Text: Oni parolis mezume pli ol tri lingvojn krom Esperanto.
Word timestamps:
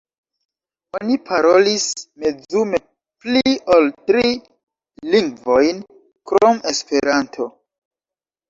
Oni 0.99 1.17
parolis 1.27 1.83
mezume 2.23 2.79
pli 3.25 3.53
ol 3.75 3.91
tri 4.07 4.25
lingvojn 5.17 5.85
krom 6.33 6.67
Esperanto. 6.73 7.49